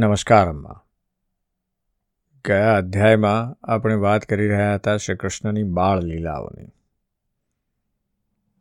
નમસ્કાર 0.00 0.48
અમ્મા 0.48 0.84
ગયા 2.46 2.76
અધ્યાયમાં 2.76 3.66
આપણે 3.72 3.94
વાત 3.94 4.24
કરી 4.24 4.48
રહ્યા 4.48 4.74
હતા 4.74 4.96
શ્રી 4.96 5.16
કૃષ્ણની 5.16 5.62
બાળ 5.62 6.00
લીલાઓની. 6.02 6.68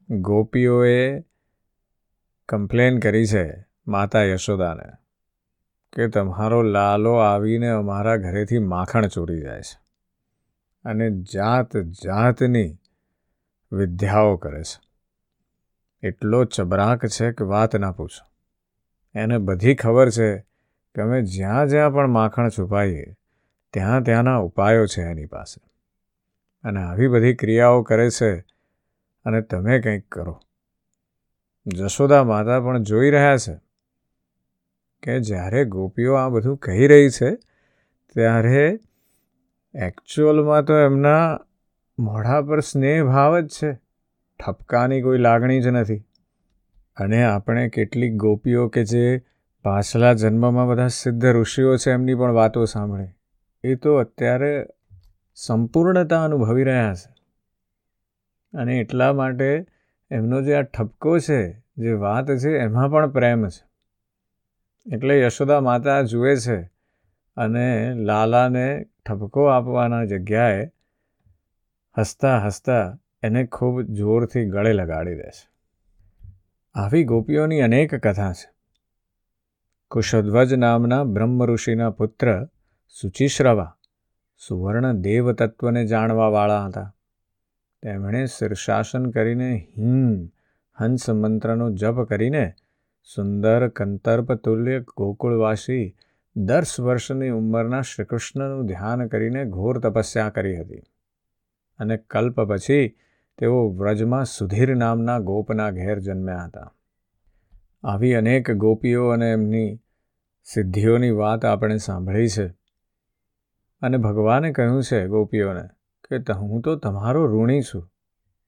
ગોપીઓએ 0.09 1.23
કમ્પ્લેન 2.49 2.99
કરી 2.99 3.25
છે 3.25 3.65
માતા 3.87 4.23
યશોદાને 4.23 4.91
કે 5.93 6.07
તમારો 6.07 6.61
લાલો 6.61 7.13
આવીને 7.13 7.67
અમારા 7.67 8.15
ઘરેથી 8.15 8.59
માખણ 8.59 9.07
ચોરી 9.07 9.41
જાય 9.41 9.61
છે 9.61 9.79
અને 10.85 11.09
જાત 11.11 11.77
જાતની 11.77 12.79
વિદ્યાઓ 13.71 14.37
કરે 14.37 14.63
છે. 14.63 14.81
એટલો 16.07 16.45
ચબરાક 16.45 17.05
છે 17.05 17.31
કે 17.31 17.43
વાત 17.43 17.75
ના 17.75 17.91
પૂછો. 17.91 18.31
એને 19.19 19.37
બધી 19.37 19.75
ખબર 19.75 20.09
છે 20.09 20.48
કે 20.95 21.01
અમે 21.01 21.21
જ્યાં 21.21 21.67
જ્યાં 21.67 21.93
પણ 21.93 22.07
માખણ 22.07 22.49
છુપાઈએ, 22.49 23.05
ત્યાં 23.73 24.03
ત્યાંના 24.03 24.37
ઉપાયો 24.37 24.85
છે 24.85 25.01
એની 25.01 25.25
પાસે. 25.25 25.61
અને 26.63 26.83
આવી 26.83 27.07
બધી 27.07 27.33
ક્રિયાઓ 27.33 27.83
કરે 27.83 28.09
છે 28.09 28.39
અને 29.25 29.41
તમે 29.41 29.79
કંઈક 29.79 30.11
કરો. 30.11 30.41
જશોદા 31.67 32.23
માતા 32.23 32.59
પણ 32.59 32.83
જોઈ 32.83 33.09
રહ્યા 33.09 33.37
છે 33.37 33.59
કે 35.03 35.19
જ્યારે 35.19 35.65
ગોપીઓ 35.65 36.13
આ 36.13 36.29
બધું 36.29 36.57
કહી 36.57 36.87
રહી 36.87 37.09
છે, 37.09 37.35
ત્યારે 38.13 38.79
એકચ્યુઅલમાં 39.75 40.63
તો 40.63 40.77
એમના 40.77 41.39
મોઢા 41.99 42.41
પર 42.41 42.59
સ્નેહ 42.59 43.03
ભાવ 43.03 43.39
જ 43.39 43.47
છે. 43.47 43.73
ઠપકાની 44.39 45.01
કોઈ 45.01 45.17
લાગણી 45.17 45.61
જ 45.61 45.67
નથી. 45.67 45.97
અને 46.97 47.23
આપણે 47.23 47.69
કેટલીક 47.69 48.13
ગોપીઓ 48.13 48.67
કે 48.67 48.83
જે 48.83 49.28
પાછલા 49.63 50.13
જન્મમાં 50.13 50.67
બધા 50.67 50.87
સિદ્ધ 50.87 51.25
ઋષિઓ 51.25 51.77
છે 51.77 51.91
એમની 51.91 52.15
પણ 52.15 52.31
વાતો 52.31 52.65
સાંભળે. 52.65 53.07
એ 53.63 53.75
તો 53.75 53.95
અત્યારે 53.95 54.67
સંપૂર્ણતા 55.35 56.25
અનુભવી 56.25 56.63
રહ્યા 56.63 56.93
છે. 56.93 57.13
અને 58.57 58.77
એટલા 58.77 59.13
માટે 59.13 59.65
એમનો 60.11 60.41
જે 60.41 60.53
આ 60.53 60.61
ઠપકો 60.61 61.19
છે, 61.19 61.51
જે 61.77 61.91
વાત 61.91 62.31
છે, 62.31 62.57
એમાં 62.57 62.89
પણ 62.89 63.11
પ્રેમ 63.11 63.47
છે. 63.47 63.69
એટલે 64.95 65.21
યશોદા 65.21 65.61
માતા 65.61 66.01
જુએ 66.01 66.35
છે 66.35 66.61
અને 67.37 67.93
લાલાને 67.93 68.85
ઠપકો 69.05 69.45
આપવાના 69.45 70.05
જગ્યાએ 70.05 70.71
હસતા 71.97 72.39
હસતા 72.39 72.99
એને 73.23 73.45
ખૂબ 73.45 73.81
જોરથી 73.81 74.49
ગળે 74.49 74.73
લગાડી 74.73 75.15
દે 75.15 75.29
છે. 75.29 75.49
આવી 76.73 77.03
ગોપીઓની 77.03 77.61
અનેક 77.61 77.95
કથા 77.95 78.33
છે. 78.33 78.58
કુશધ્વજ 79.91 80.53
નામના 80.53 81.03
બ્રહ્મ 81.03 81.43
ઋષિના 81.43 81.89
પુત્ર 81.89 82.47
સુચિશ્રવા 83.01 83.77
સુવર્ણ 84.47 84.93
દેવતત્વને 84.93 85.85
જાણવાવાળા 85.85 86.65
હતા. 86.65 86.95
તેમણે 87.83 88.25
શીર્ષાસન 88.25 89.09
કરીને 89.09 89.49
હિમ 89.77 90.29
હંસ 90.77 91.09
મંત્રનો 91.09 91.71
જપ 91.71 92.07
કરીને 92.09 92.53
સુંદર 93.15 93.67
કંતર્પતુલ્ય 93.67 94.79
ગોકુળવાસી 94.79 95.95
દસ 96.35 96.79
વર્ષની 96.79 97.29
ઉંમરના 97.29 97.81
શ્રીકૃષ્ણનું 97.81 98.65
ધ્યાન 98.65 99.07
કરીને 99.07 99.45
ઘોર 99.45 99.79
તપસ્યા 99.79 100.29
કરી 100.29 100.57
હતી 100.57 100.83
અને 101.79 101.97
કલ્પ 101.97 102.41
પછી 102.41 102.95
તેઓ 103.37 103.69
વ્રજમાં 103.69 104.25
સુધીર 104.25 104.75
નામના 104.75 105.19
ગોપના 105.19 105.71
ઘેર 105.71 105.99
જન્મ્યા 105.99 106.45
હતા. 106.45 106.73
આવી 107.83 108.13
અનેક 108.13 108.51
ગોપીઓ 108.51 109.09
અને 109.09 109.31
એમની 109.31 109.79
સિદ્ધિઓની 110.43 111.09
વાત 111.09 111.45
આપણે 111.45 111.77
સાંભળી 111.77 112.27
છે. 112.27 112.47
અને 113.81 113.97
ભગવાને 113.97 114.51
કહ્યું 114.51 114.83
છે 114.83 115.07
ગોપીઓને 115.07 115.67
કે 116.09 116.33
હું 116.33 116.61
તો 116.61 116.75
તમારો 116.75 117.25
ઋણી 117.27 117.61
છું 117.61 117.91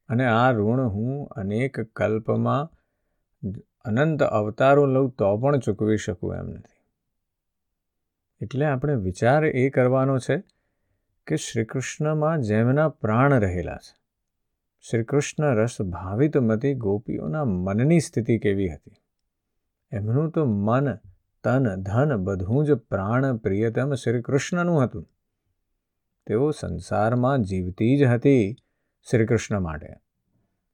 અને 0.10 0.26
આ 0.26 0.52
ઋણ 0.52 0.88
હું 0.88 1.28
અનેક 1.28 1.80
કલ્પમાં 1.82 2.70
અનંત 3.86 4.24
અવતારો 4.24 4.86
લઉં 4.86 5.10
તો 5.10 5.38
પણ 5.38 5.60
ચૂકવી 5.60 5.98
શકું 5.98 6.36
એમ 6.36 6.46
નથી. 6.46 6.82
એટલે 8.42 8.66
આપણે 8.66 8.96
વિચાર 8.96 9.46
એ 9.46 9.70
કરવાનો 9.70 10.18
છે 10.20 10.44
કે 11.28 11.36
શ્રી 11.36 11.66
કૃષ્ણમાં 11.66 12.42
જેમના 12.42 12.90
પ્રાણ 12.90 13.40
રહેલા 13.40 13.76
છે. 13.76 14.02
શ્રી 14.90 15.04
કૃષ્ણ 15.04 15.56
રસ 15.56 15.82
ભાવિતમતી 15.82 16.74
ગોપીઓના 16.74 17.46
મનની 17.46 18.00
સ્થિતિ 18.00 18.40
કેવી 18.40 18.70
હતી? 18.70 19.01
એમનું 19.92 20.30
તો 20.32 20.46
મન, 20.46 20.94
તન, 21.44 21.82
ધન 21.82 22.16
બધું 22.16 22.66
જ 22.66 22.74
પ્રાણ 22.74 23.38
પ્રિયતમ 23.38 23.94
શ્રી 23.94 24.22
કૃષ્ણનું 24.22 24.84
હતું. 24.84 25.08
તેઓ 26.28 26.52
સંસારમાં 26.52 27.42
જીવતી 27.42 27.98
જ 27.98 28.04
હતી 28.04 28.56
શ્રી 29.08 29.26
કૃષ્ણ 29.26 29.60
માટે 29.60 29.94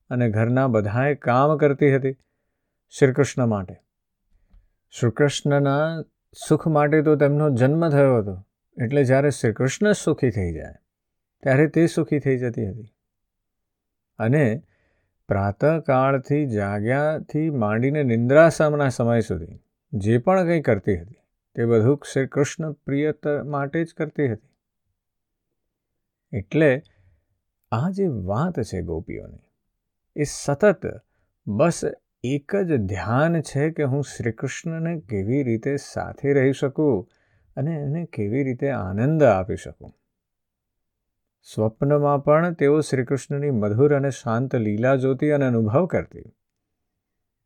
અને 0.09 0.29
ઘરના 0.29 0.67
બધાએ 0.67 1.15
કામ 1.15 1.57
કરતી 1.57 1.95
હતી 1.95 2.15
શ્રી 2.89 3.13
કૃષ્ણ 3.13 3.45
માટે. 3.45 3.75
શ્રી 4.93 5.11
કૃષ્ણના 5.11 6.01
સુખ 6.47 6.67
માટે 6.67 7.01
તો 7.01 7.15
તેમનો 7.15 7.49
જન્મ 7.49 7.89
થયો 7.89 8.17
હતો, 8.17 8.35
એટલે 8.77 9.03
જ્યારે 9.03 9.29
શ્રી 9.29 9.53
કૃષ્ણ 9.53 9.91
સુખી 9.91 10.29
થઈ 10.29 10.53
જાય, 10.53 10.75
ત્યારે 11.43 11.67
તે 11.67 11.87
સુખી 11.87 12.19
થઈ 12.19 12.37
જતી 12.37 12.69
હતી. 12.69 12.93
અને 14.19 14.63
પ્રાતઃકાળથી 15.29 16.45
જાગ્યાથી 16.45 17.49
માંડીને 17.49 18.03
નિંદ્રાસમના 18.03 18.89
સમય 18.89 19.19
સુધી 19.19 19.59
જે 19.93 20.17
પણ 20.17 20.45
કંઈ 20.45 20.61
કરતી 20.61 20.97
હતી, 20.97 21.17
તે 21.55 21.65
બધું 21.65 21.99
શ્રી 22.13 22.27
કૃષ્ણ 22.27 22.71
પ્રિયત 22.71 23.27
માટે 23.45 23.83
જ 23.83 23.93
કરતી 23.97 24.33
હતી. 24.33 24.49
એટલે 26.33 26.83
આ 27.71 27.89
જે 27.89 28.07
વાત 28.07 28.61
છે 28.61 28.81
ગોપીઓની, 28.81 29.45
એ 30.15 30.23
સતત 30.23 30.85
બસ 31.47 31.83
એક 32.23 32.55
જ 32.55 32.77
ધ્યાન 32.77 33.41
છે 33.41 33.69
કે 33.71 33.83
હું 33.83 34.03
શ્રી 34.03 34.31
કૃષ્ણને 34.31 34.99
કેવી 34.99 35.43
રીતે 35.43 35.75
સાથે 35.75 36.33
રહી 36.33 36.51
શકું 36.51 37.07
અને 37.55 37.75
એને 37.75 38.05
કેવી 38.05 38.43
રીતે 38.43 38.69
આનંદ 38.69 39.23
આપી 39.23 39.55
શકું. 39.55 39.93
સ્વપ્નમાં 41.55 42.23
પણ 42.23 42.53
તેઓ 42.53 42.79
શ્રીકૃષ્ણની 42.79 43.51
મધુર 43.51 43.95
અને 43.95 44.09
શાંત 44.09 44.55
લીલા 44.55 44.95
જોતી 44.95 45.29
અને 45.29 45.45
અનુભવ 45.45 45.85
કરતી. 45.85 46.23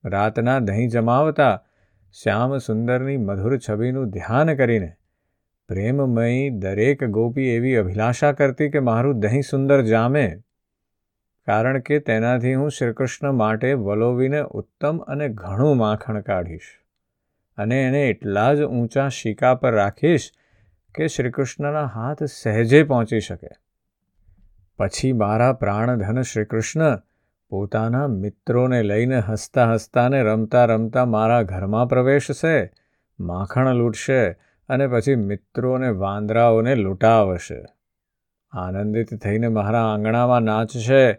રાતના 0.06 0.60
દહીં 0.60 0.90
જમાવતા 0.90 1.64
શ્યામ 2.24 2.58
સુંદરની 2.58 3.18
મધુર 3.18 3.58
છબીનું 3.58 4.10
ધ્યાન 4.10 4.56
કરીને 4.56 4.94
પ્રેમમયી 5.68 6.50
દરેક 6.50 7.04
ગોપી 7.04 7.42
એવી 7.42 7.76
અભિલાષા 7.76 8.32
કરતી 8.32 8.70
કે 8.70 8.80
મારું 8.80 9.20
દહીં 9.20 9.42
સુંદર 9.42 9.82
જામે. 9.82 10.42
કારણ 11.46 11.80
કે 11.80 12.00
તેનાથી 12.00 12.54
હું 12.54 12.72
શ્રીકૃષ્ણ 12.72 13.32
માટે 13.32 13.74
વલોવીને 13.74 14.42
ઉત્તમ 14.42 14.98
અને 14.98 15.30
ઘણું 15.30 15.78
માખણ 15.78 16.22
કાઢીશ. 16.22 16.80
અને 17.58 17.84
એને 17.84 18.10
એટલા 18.10 18.54
જ 18.54 18.64
ઊંચા 18.64 19.08
શીકા 19.08 19.56
પર 19.56 19.74
રાખીશ 19.74 20.32
કે 20.96 21.08
શ્રીકૃષ્ણના 21.08 21.86
હાથ 21.86 22.24
સહેજે 22.24 22.84
પહોંચી 22.84 23.20
શકે. 23.20 23.50
પછી 24.78 25.14
મારા 25.14 25.54
પ્રાણધન 25.54 26.22
શ્રીકૃષ્ણ 26.22 27.00
પોતાના 27.50 28.08
મિત્રોને 28.08 28.84
લઈને 28.84 29.20
હસતા 29.20 29.74
હસતાને 29.74 30.24
રમતા 30.24 30.66
રમતા 30.66 31.06
મારા 31.06 31.42
ઘરમાં 31.42 31.88
પ્રવેશશે, 31.88 32.72
માખણ 33.20 33.74
લૂંટશે 33.74 34.32
અને 34.70 34.88
પછી 34.88 35.16
મિત્રોને 35.16 35.90
વાંદરાઓને 35.90 36.76
લૂંટાવશે. 36.76 37.66
આનંદિત 38.52 39.16
થઈને 39.16 39.48
મારા 39.48 39.94
આંગણામાં 39.94 40.42
નાચશે 40.42 41.12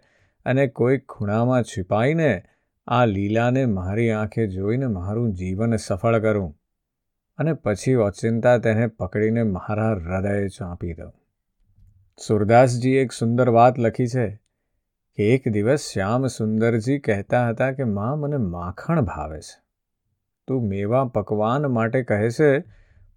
અને 0.46 0.66
કોઈ 0.66 0.98
ખૂણામાં 0.98 1.62
છુપાઈને 1.62 2.42
આ 2.86 3.04
લીલાને 3.04 3.66
મારી 3.66 4.10
આંખે 4.10 4.46
જોઈને 4.46 4.86
મારું 4.86 5.32
જીવન 5.32 5.76
સફળ 5.76 6.18
કરું 6.18 6.58
અને 7.38 7.52
પછી 7.52 7.94
ઓચિંતા 7.94 8.58
તેને 8.58 8.86
પકડીને 8.86 9.42
મારા 9.42 9.92
હૃદય 9.92 10.48
ચાંપી 10.48 10.94
દઉં. 10.94 11.12
સુરદાસજીએ 12.26 13.02
એક 13.02 13.12
સુંદર 13.12 13.48
વાત 13.48 13.78
લખી 13.78 14.06
છે 14.06 14.42
કે 15.14 15.34
એક 15.34 15.48
દિવસ 15.48 15.80
શ્યામ 15.80 16.26
સુંદરજી 16.26 16.98
કહેતા 16.98 17.48
હતા 17.48 17.72
કે, 17.72 17.84
માં, 17.84 18.18
મને 18.18 18.36
માખણ 18.36 19.00
ભાવે 19.00 19.40
છે. 19.40 19.62
તું 20.48 20.68
મેવા 20.68 21.04
પકવાન 21.04 21.62
માટે 21.62 22.02
કહે 22.02 22.30
છે, 22.30 22.64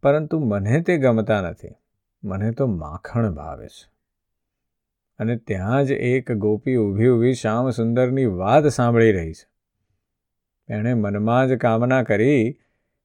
પરંતુ 0.04 0.40
મને 0.40 0.81
તે 0.81 0.98
ગમતા 0.98 1.42
નથી. 1.42 1.68
મને 2.24 2.52
તો 2.52 2.68
માખણ 2.68 3.34
ભાવે 3.34 3.68
છે. 3.68 3.92
અને 5.19 5.36
ત્યાં 5.36 5.86
જ 5.86 5.92
એક 5.92 6.31
ગોપી 6.31 6.75
ઊભી 6.75 7.07
ઊભી 7.07 7.34
શ્યામ 7.34 7.69
સુંદરની 7.69 8.25
વાત 8.25 8.68
સાંભળી 8.68 9.12
રહી 9.12 9.34
છે. 9.34 9.50
એણે 10.74 10.94
મનમાં 10.94 11.48
જ 11.48 11.57
કામના 11.57 12.04
કરી 12.04 12.57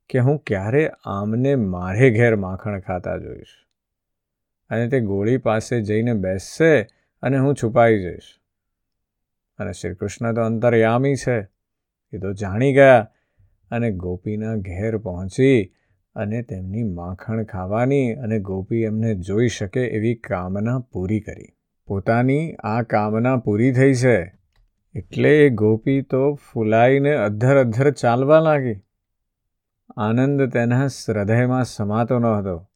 કે, 0.09 0.19
હું 0.19 0.43
ક્યારે 0.47 0.91
આમને 1.05 1.57
મારે 1.57 2.11
ઘેર 2.11 2.37
માખણ 2.37 2.81
ખાતા 2.81 3.17
જોઈશ. 3.17 3.70
અને 4.71 4.89
તે 4.89 5.01
ગોળી 5.01 5.37
પાસે 5.37 5.81
જઈને 5.81 6.13
બેસશે 6.13 6.83
અને 7.23 7.39
હું 7.39 7.55
છુપાઈ 7.55 7.99
જઈશ. 7.99 8.37
અને 9.59 9.73
શ્રી 9.73 9.95
કૃષ્ણ 9.95 10.35
તો 10.35 10.41
અંતર્યામી 10.41 11.15
છે. 11.15 11.41
એ 12.13 12.19
તો 12.19 12.33
જાણી 12.33 12.73
ગયા 12.73 13.11
અને 13.71 13.91
ગોપીના 13.91 14.55
ઘેર 14.55 14.99
પહોંચી 14.99 15.73
અને 16.15 16.43
તેમની 16.43 16.83
માખણ 16.83 17.45
ખાવાની 17.45 18.15
અને 18.15 18.39
ગોપી 18.39 18.83
એમને 18.83 19.15
જોઈ 19.15 19.49
શકે 19.49 19.81
એવી 19.81 20.15
કામના 20.15 20.79
પૂરી 20.79 21.21
કરી. 21.21 21.49
પોતાની 21.87 22.55
આ 22.55 22.83
કામના 22.83 23.37
પૂરી 23.37 23.73
થઈ 23.73 23.95
છે 23.95 24.33
એટલે 24.95 25.47
એ 25.47 25.49
ગોપી 25.49 26.03
તો 26.03 26.35
ફૂલાઈને 26.35 27.15
અધ્ધર 27.15 27.61
અધ્ધર 27.61 27.91
ચાલવા 27.91 28.41
લાગી. 28.41 28.81
આનંદ 29.97 30.43
તેના 30.43 30.87
હૃદયમાં 31.09 31.65
સમાતો 31.65 32.19
ન 32.19 32.25
હતો. 32.25 32.70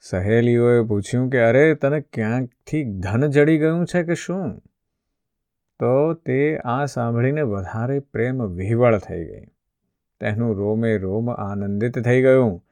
સહેલીઓએ 0.00 0.82
પૂછ્યું 0.82 1.30
કે, 1.30 1.38
અરે, 1.38 1.74
તને 1.74 2.00
ક્યાંકથી 2.00 2.84
ધન 2.84 3.26
જડી 3.30 3.58
ગયું 3.58 3.86
છે 3.86 4.02
કે 4.02 4.14
શું? 4.14 4.58
તો 5.80 6.14
તે 6.14 6.58
આ 6.58 6.84
સાંભળીને 6.84 7.42
વધારે 7.42 7.98
પ્રેમ 7.98 8.42
વિહવળ 8.42 8.98
થઈ 8.98 9.24
ગઈ. 9.24 9.46
તેનું 10.20 10.56
રોમે 10.56 10.98
રોમ 10.98 11.30
આનંદિત 11.30 11.98
થઈ 12.04 12.22
ગયું. 12.22 12.64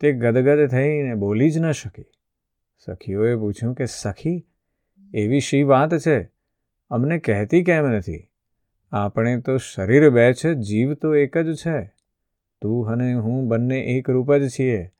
તે 0.00 0.12
ગદગદ 0.12 0.66
થઈને 0.66 1.14
બોલી 1.14 1.50
જ 1.50 1.58
ન 1.58 1.70
શકી. 1.70 2.04
સખીઓએ 2.78 3.36
પૂછ્યું 3.36 3.74
કે, 3.74 3.84
સખી, 3.86 4.46
એવી 5.14 5.40
શી 5.40 5.62
વાત 5.62 5.98
છે? 5.98 6.30
અમને 6.90 7.18
કહેતી 7.18 7.64
કેમ 7.64 7.86
નથી? 7.86 8.30
આપણે 8.92 9.40
તો 9.40 9.56
શરીર 9.56 10.10
બે 10.10 10.32
છે, 10.32 10.54
જીવ 10.54 10.94
તો 10.94 11.14
એક 11.14 11.38
જ 11.38 11.54
છે. 11.54 11.94
તું 12.62 12.88
અને 12.88 13.14
હું 13.14 13.48
બંને 13.48 13.80
એક 13.80 14.10
રૂપ 14.10 14.34
જ 14.34 14.48
છીએ. 14.48 14.93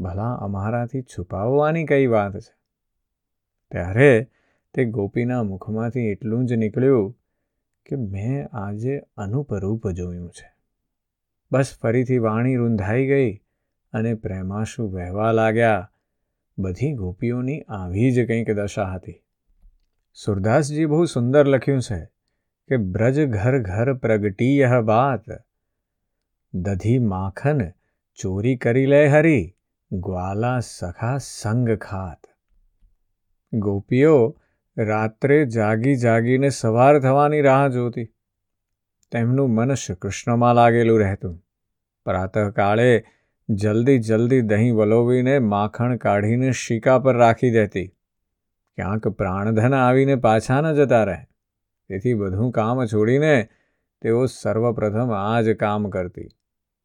ભલા 0.00 0.34
અમારાથી 0.34 1.02
છુપાવવાની 1.02 1.84
કઈ 1.84 2.06
વાત 2.06 2.36
છે? 2.36 2.54
ત્યારે 3.70 4.30
તે 4.74 4.84
ગોપીના 4.84 5.42
મુખમાંથી 5.42 6.00
એટલું 6.00 6.46
જ 6.46 6.52
નીકળ્યું 6.52 7.18
કે 7.86 7.96
મેં 7.96 8.48
આજે 8.48 9.02
અનુપરૂપ 9.16 9.90
જોયું 9.90 10.30
છે. 10.30 10.54
બસ 11.52 11.78
ફરીથી 11.82 12.18
વાણી 12.18 12.56
રૂંધાઈ 12.56 13.06
ગઈ 13.06 13.34
અને 13.92 14.14
પ્રેમાશુ 14.14 14.90
વહેવા 14.90 15.32
લાગ્યા. 15.32 15.90
બધી 16.58 16.92
ગોપીઓની 16.92 17.60
આવી 17.60 18.10
જ 18.10 18.26
કંઈક 18.26 18.50
દશા 18.50 18.84
હતી. 18.84 19.22
સુરદાસજી 20.14 20.86
બહુ 20.86 21.04
સુંદર 21.04 21.46
લખ્યું 21.46 21.80
છે 21.80 22.10
કે 22.68 22.76
બ્રજ 22.76 23.26
ઘર 23.26 23.58
ઘર 23.58 23.94
પ્રગટી 23.94 24.58
યહ 24.58 24.80
બાત. 24.80 25.24
દધી 26.54 26.98
માખન 26.98 27.60
ચોરી 28.14 28.56
કરી 28.56 28.86
લે 28.86 29.06
હરી. 29.06 29.53
ગ્વાલા 30.00 30.60
સખા 30.60 31.18
સંગ 31.18 31.74
ખાત. 31.76 32.26
ગોપીઓ 33.52 34.40
રાત્રે 34.78 35.46
જાગી 35.46 35.96
જાગીને 35.96 36.48
સવાર 36.48 37.00
થવાની 37.00 37.40
રાહ 37.40 37.68
જોતી. 37.68 38.04
તેમનું 39.10 39.50
મન 39.50 39.74
શ્રી 39.74 39.94
કૃષ્ણમાં 39.94 40.54
લાગેલું 40.54 41.00
રહેતું. 41.00 41.44
પ્રાતઃકાળે 42.04 43.04
જલ્દી 43.48 43.98
જલ્દી 43.98 44.40
દહીં 44.40 44.76
વલોવીને 44.76 45.38
માખણ 45.38 45.96
કાઢીને 45.96 46.50
શીકા 46.50 46.98
પર 46.98 47.16
રાખી 47.16 47.50
દેતી. 47.50 47.86
ક્યાંક 48.76 49.08
પ્રાણધન 49.08 49.74
આવીને 49.74 50.16
પાછા 50.16 50.60
ન 50.60 50.74
જતા 50.74 51.04
રહે. 51.04 51.24
તેથી 51.88 52.14
બધું 52.14 52.52
કામ 52.52 52.84
છોડીને 52.84 53.48
તેઓ 54.02 54.26
સર્વપ્રથમ 54.26 55.12
આ 55.12 55.40
જ 55.40 55.56
કામ 55.56 55.90
કરતી 55.90 56.28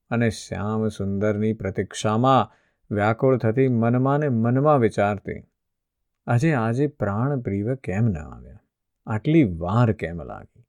અને 0.09 0.29
શ્યામ 0.29 0.87
સુંદરની 0.87 1.53
પ્રતીક્ષામાં 1.53 2.58
વ્યાકુળ 2.91 3.37
થતી 3.37 3.67
મનમાં 3.67 4.19
ને 4.19 4.29
મનમાં 4.29 4.79
વિચારતી, 4.79 5.43
આજે 6.27 6.53
આજે 6.53 6.87
પ્રાણ 6.87 7.39
પ્રિય 7.39 7.75
કેમ 7.75 8.05
ન 8.05 8.17
આવ્યા? 8.17 8.59
આટલી 9.05 9.43
વાર 9.43 9.91
કેમ 9.91 10.23
લાગી? 10.23 10.65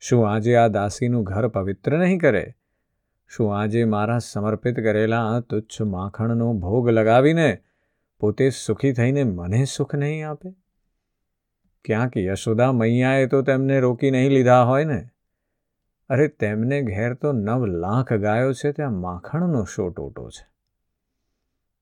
શું 0.00 0.32
આજે 0.32 0.56
આ 0.56 0.68
દાસીનું 0.68 1.22
ઘર 1.22 1.48
પવિત્ર 1.48 1.98
નહીં 1.98 2.18
કરે? 2.18 2.54
શું 3.28 3.58
આજે 3.58 3.84
મારા 3.84 4.18
સમર્પિત 4.18 4.80
કરેલા 4.80 5.40
તુચ્છ 5.40 5.82
માખણનો 5.82 6.52
ભોગ 6.52 6.88
લગાવીને 6.88 7.58
પોતે 8.20 8.50
સુખી 8.50 8.92
થઈને 8.92 9.24
મને 9.24 9.64
સુખ 9.64 9.94
નહીં 9.94 10.30
આપે? 10.30 10.54
ક્યાંક 11.84 12.16
યશોદા 12.16 12.72
મૈયાએ 12.72 13.26
તો 13.26 13.42
તેમને 13.42 13.80
રોકી 13.80 14.10
નહીં 14.10 14.30
લીધા 14.30 14.62
હોય 14.62 14.84
ને? 14.84 15.08
અરે, 16.08 16.28
તેમને 16.28 16.82
ઘેર 16.82 17.14
તો 17.14 17.32
નવ 17.32 17.66
લાખ 17.66 18.12
ગાયો 18.12 18.52
છે, 18.52 18.72
ત્યાં 18.72 18.92
માખણનો 18.92 19.64
શો 19.64 19.88
ટોટો 19.88 20.30
છે. 20.30 20.49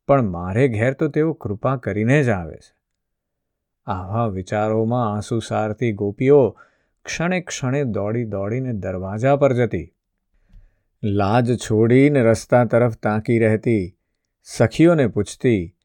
પણ 0.09 0.23
મારે 0.23 0.69
ઘેર 0.69 0.93
તો 0.93 1.09
તેઓ 1.09 1.33
કૃપા 1.33 1.77
કરીને 1.77 2.23
જ 2.23 2.29
આવે 2.29 2.57
છે. 2.57 2.77
આવા 3.87 4.27
વિચારોમાં 4.27 5.13
આંસુ 5.13 5.39
સારતી 5.39 5.93
ગોપીઓ 5.93 6.57
ક્ષણે 7.05 7.41
ક્ષણે 7.41 7.85
દોડી 7.85 8.25
દોડીને 8.25 8.73
દરવાજા 8.73 9.37
પર 9.37 9.53
જતી. 9.53 9.95
લાજ 11.03 11.59
છોડીને 11.59 12.23
રસ્તા 12.23 12.65
તરફ 12.65 12.97
તાંકી 12.97 13.39
રહેતી, 13.39 13.99
સખીઓને 14.43 15.07
પૂછતી, 15.07 15.77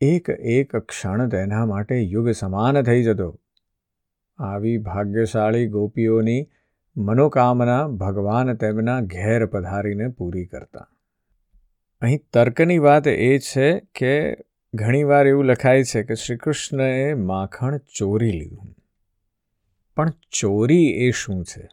એક 0.00 0.30
એક 0.30 0.76
ક્ષણ 0.76 1.28
તેના 1.28 1.66
માટે 1.66 2.00
યુગ 2.02 2.30
સમાન 2.30 2.82
થઈ 2.82 3.02
જતો. 3.02 3.40
આવી 4.38 4.78
ભાગ્યશાળી 4.78 5.66
ગોપીઓની 5.66 6.48
મનોકામના 6.96 7.88
ભગવાન 7.88 8.54
તેમના 8.54 9.00
ઘેર 9.00 9.46
પધારીને 9.46 10.08
પૂરી 10.08 10.46
કરતા. 10.46 10.88
અહીં 12.00 12.20
તર્કની 12.32 12.78
વાત 12.78 13.06
એ 13.06 13.38
છે 13.38 13.80
કે 13.80 14.36
ઘણીવાર 14.74 15.26
એવું 15.26 15.44
લખાય 15.44 15.84
છે 15.84 16.02
કે 16.02 16.14
શ્રી 16.14 16.36
કૃષ્ણએ 16.36 17.14
માખણ 17.14 17.78
ચોરી 17.78 18.32
લીધું. 18.32 18.76
પણ 19.96 20.10
ચોરી 20.10 20.90
એ 20.90 21.10
શું 21.10 21.44
છે? 21.44 21.68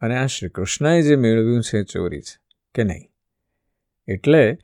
અને 0.00 0.16
આ 0.16 0.26
શ્રી 0.26 0.48
કૃષ્ણએ 0.48 1.02
જે 1.02 1.16
મેળવ્યું 1.16 1.62
છે 1.62 1.82
ચોરી 1.82 2.20
છે 2.20 2.40
કે 2.74 2.84
નહીં? 2.84 3.10
એટલે 4.08 4.58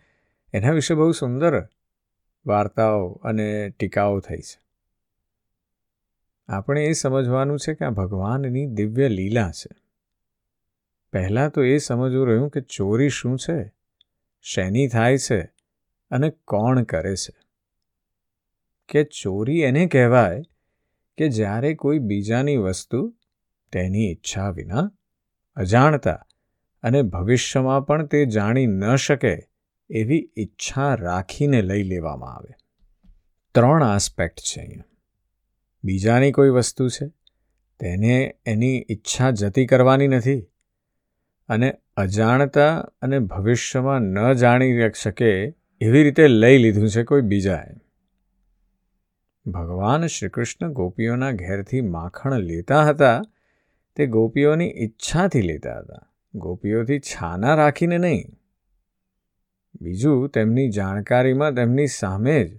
એના 0.53 0.71
વિશે 0.71 0.95
બહુ 0.95 1.13
સુંદર 1.13 1.69
વાર્તાઓ 2.47 3.09
અને 3.13 3.71
ટીકાઓ 3.71 4.21
થઈ 4.21 4.39
છે. 4.39 4.61
આપણે 6.49 6.87
એ 6.87 6.93
સમજવાનું 6.93 7.59
છે 7.59 7.75
કે 7.75 7.85
આ 7.85 7.91
ભગવાનની 7.91 8.67
દિવ્ય 8.67 9.09
લીલા 9.09 9.51
છે. 9.51 9.77
પહેલાં 11.13 11.51
તો 11.51 11.65
એ 11.65 11.79
સમજવું 11.79 12.29
રહ્યું 12.29 12.51
કે 12.51 12.61
ચોરી 12.61 13.09
શું 13.09 13.39
છે? 13.39 13.76
શેની 14.49 14.89
થાય 14.89 15.19
છે 15.19 15.41
અને 16.11 16.31
કોણ 16.31 16.83
કરે 16.83 17.17
છે? 17.17 17.35
કે 18.89 19.05
ચોરી 19.05 19.61
એને 19.61 19.87
કહેવાય 19.87 20.43
કે 21.17 21.29
જ્યારે 21.29 21.75
કોઈ 21.75 21.99
બીજાની 21.99 22.57
વસ્તુ 22.57 23.17
તેની 23.73 24.11
ઈચ્છા 24.11 24.51
વિના 24.51 24.91
અજાણતા 25.57 26.27
અને 26.83 27.03
ભવિષ્યમાં 27.03 27.87
પણ 27.87 28.07
તે 28.07 28.27
જાણી 28.27 28.67
ન 28.67 28.97
શકે 28.97 29.49
એવી 29.91 30.33
ઈચ્છા 30.39 30.95
રાખીને 30.95 31.63
લઈ 31.63 31.83
લેવામાં 31.83 32.35
આવે. 32.35 32.55
ત્રણ 33.55 33.83
આસ્પેક્ટ 33.83 34.41
છે 34.41 34.61
અહીંયા. 34.61 34.85
બીજાની 35.85 36.33
કોઈ 36.33 36.49
વસ્તુ 36.49 36.89
છે, 36.89 37.09
તેને 37.79 38.37
એની 38.47 38.87
ઈચ્છા 38.91 39.31
જતી 39.31 39.67
કરવાની 39.67 40.09
નથી 40.09 40.41
અને 41.49 41.75
અજાણતા 41.97 42.79
અને 43.03 43.19
ભવિષ્યમાં 43.19 44.03
ન 44.03 44.33
જાણી 44.33 44.91
શકે 44.91 45.55
એવી 45.81 46.03
રીતે 46.03 46.29
લઈ 46.29 46.59
લીધું 46.59 46.89
છે 46.89 47.05
કોઈ 47.05 47.21
બીજાએ. 47.21 47.77
ભગવાન 49.47 50.07
શ્રી 50.07 50.29
કૃષ્ણ 50.29 50.73
ગોપીઓના 50.73 51.31
ઘેરથી 51.31 51.81
માખણ 51.81 52.39
લેતા 52.39 52.85
હતા, 52.85 53.23
તે 53.97 54.07
ગોપીઓની 54.07 54.71
ઈચ્છાથી 54.71 55.41
લેતા 55.41 55.79
હતા, 55.79 56.09
ગોપીઓથી 56.35 56.99
છાના 56.99 57.55
રાખીને 57.55 57.99
નહીં. 57.99 58.25
બીજું 59.81 60.29
તેમની 60.29 60.69
જાણકારીમાં 60.69 61.55
તેમની 61.55 61.87
સામે 61.87 62.45
જ, 62.45 62.57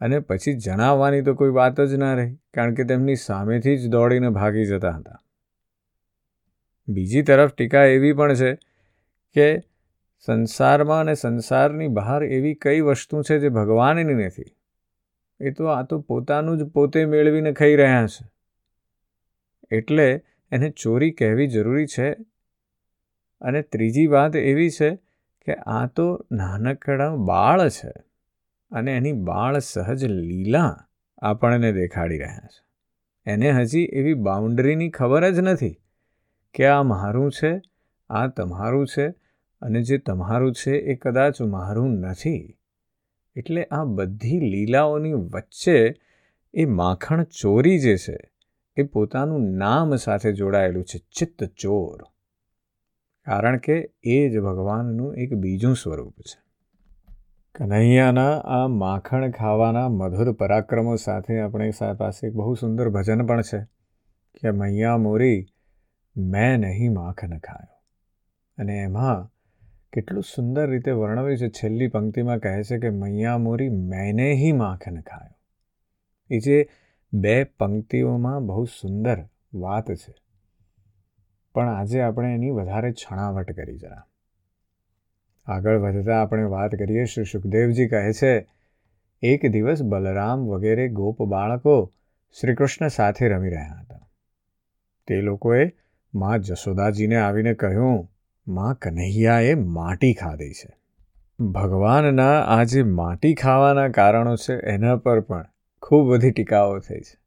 અને 0.00 0.18
પછી 0.18 0.52
જણાવવાની 0.52 1.22
તો 1.22 1.34
કોઈ 1.34 1.50
વાત 1.50 1.80
જ 1.80 1.94
ના 1.94 2.14
રહી, 2.14 2.36
કારણ 2.54 2.74
કે 2.74 2.84
તેમની 2.84 3.14
સામેથી 3.14 3.76
જ 3.76 3.88
દોડીને 3.88 4.30
ભાગી 4.30 4.64
જતા 4.64 4.90
હતા. 4.90 5.18
બીજી 6.88 7.22
તરફ 7.22 7.54
ટીકા 7.54 7.84
એવી 7.84 8.12
પણ 8.12 8.34
છે 8.34 8.54
કે 9.32 9.60
સંસારમાં 10.20 11.00
અને 11.00 11.14
સંસારની 11.14 11.88
બહાર 11.88 12.24
એવી 12.24 12.54
કઈ 12.54 12.80
વસ્તુ 12.80 13.22
છે 13.22 13.38
જે 13.38 13.48
ભગવાનની 13.48 14.04
નથી. 14.04 14.44
એ 15.40 15.50
તો 15.50 15.66
આ 15.66 15.82
તો 15.82 16.00
પોતાનું 16.00 16.58
જ 16.58 16.62
પોતે 16.62 17.04
મેળવીને 17.04 17.52
ખાઈ 17.52 17.76
રહ્યા 17.76 18.06
છે. 18.06 18.30
એટલે 19.76 20.24
એને 20.50 20.70
ચોરી 20.70 21.10
કહેવી 21.10 21.46
જરૂરી 21.46 21.86
છે. 21.86 22.12
અને 23.40 23.62
ત્રીજી 23.62 24.06
વાત 24.06 24.36
એવી 24.36 24.70
છે 24.70 24.96
કે 25.46 25.54
આ 25.54 25.86
તો 25.86 26.26
નાનકડા 26.32 27.16
બાળ 27.16 27.68
છે 27.68 27.92
અને 28.70 28.96
એની 28.96 29.12
બાળ 29.12 29.58
સહજ 29.58 30.04
લીલા 30.04 30.76
આપણને 31.18 31.72
દેખાડી 31.72 32.18
રહ્યા 32.18 32.38
છે. 32.38 32.64
એને 33.26 33.50
હજી 33.50 33.84
એવી 33.92 34.14
બાઉન્ડરીની 34.14 34.90
ખબર 34.90 35.30
જ 35.30 35.38
નથી. 35.38 35.81
કે 36.54 36.66
આ 36.66 36.82
મારું 36.82 37.30
છે, 37.30 37.60
આ 38.10 38.26
તમારું 38.26 38.86
છે 38.86 39.08
અને 39.62 39.82
જે 39.82 39.98
તમારું 39.98 40.52
છે 40.52 40.70
એ 40.70 40.94
કદાચ 40.94 41.40
મારું 41.40 41.90
નથી. 41.90 42.58
એટલે 43.36 43.64
આ 43.64 43.84
બધી 43.84 44.40
લીલાઓની 44.40 45.12
વચ્ચે 45.12 45.94
એ 46.54 46.64
માખણ 46.64 47.24
ચોરી 47.24 47.78
જે 47.78 47.96
છે 47.96 48.18
એ 48.76 48.82
પોતાનું 48.82 49.50
નામ 49.50 49.96
સાથે 49.96 50.32
જોડાયેલું 50.32 50.84
છે, 50.84 50.98
ચિત્ત 50.98 51.44
ચોર. 51.44 52.02
કારણ 53.26 53.58
કે 53.58 53.90
એ 54.02 54.28
જ 54.28 54.38
ભગવાનનું 54.38 55.16
એક 55.16 55.34
બીજું 55.34 55.76
સ્વરૂપ 55.76 56.14
છે. 56.20 56.42
કનૈયાના 57.54 58.38
આ 58.38 58.68
માખણ 58.68 59.30
ખાવાના 59.30 59.88
મધુર 59.88 60.32
પરાક્રમો 60.32 60.96
સાથે 60.96 61.40
આપણી 61.40 61.70
પાસે 61.98 62.26
એક 62.26 62.34
બહુ 62.34 62.54
સુંદર 62.54 62.88
ભજન 62.88 63.26
પણ 63.26 63.40
છે, 63.40 63.58
કે 64.34 64.50
મૈયા 64.50 64.96
મોરી 64.96 65.46
મેં 66.16 66.56
નહીં 66.56 66.94
માખણ 66.94 67.38
ખાયો 67.38 67.78
અને 68.58 68.78
એમાં 68.78 69.32
કેટલું 69.92 70.22
સુંદર 70.22 70.70
રીતે 70.70 70.90
વર્ણવ્યું 70.90 71.38
છે. 71.38 71.48
છેલ્લી 71.48 71.88
પંક્તિમાં 71.88 72.38
કહે 72.38 72.62
છે 72.62 72.78
કે 72.78 72.90
મૈયા 72.90 73.38
મોરી 73.38 73.68
મેને 73.68 74.32
હી 74.32 74.52
માખણ 74.52 75.00
ખાયો 75.00 75.34
એ 76.30 76.38
જે 76.38 76.68
બે 77.12 77.44
પંક્તિઓમાં 77.44 78.46
બહુ 78.46 78.64
સુંદર 78.64 79.24
વાત 79.54 79.90
છે. 79.90 80.14
પણ 81.54 81.68
આજે 81.68 82.00
આપણે 82.00 82.34
એની 82.34 82.50
વધારે 82.50 82.92
છણાવટ 82.92 83.52
કરી 83.52 83.78
જરા. 83.78 84.02
આગળ 85.46 85.78
વધતા 85.78 86.22
આપણે 86.22 86.42
વાત 86.42 86.70
કરીએ. 86.70 87.04
શ્રી 87.04 87.24
સુખદેવજી 87.24 87.88
કહે 87.88 88.12
છે, 88.12 88.46
એક 89.22 89.46
દિવસ 89.46 89.82
બલરામ 89.82 90.40
વગેરે 90.40 90.88
ગોપ 90.88 91.22
બાળકો 91.22 91.92
શ્રીકૃષ્ણ 92.40 92.88
સાથે 92.88 93.28
રમી 93.28 93.50
રહ્યા 93.50 93.78
હતા. 93.80 94.08
તે 95.06 95.20
લોકોએ 95.20 95.81
મા 96.14 96.36
જશોદાજીને 96.36 97.16
આવીને 97.16 97.54
કહ્યું, 97.54 98.08
માં 98.48 98.74
કન્હૈયાએ 98.74 99.54
માટી 99.54 100.14
ખાધી 100.14 100.52
છે. 100.52 100.76
ભગવાનના 101.44 102.40
આ 102.40 102.64
જે 102.64 102.82
માટી 102.82 103.34
ખાવાના 103.34 103.88
કારણો 103.88 104.36
છે 104.36 104.54
એના 104.54 104.96
પર 104.96 105.20
પણ 105.20 105.46
ખૂબ 105.82 106.12
બધી 106.12 106.30
ટીકાઓ 106.30 106.78
થઈ 106.78 107.00
છે. 107.00 107.18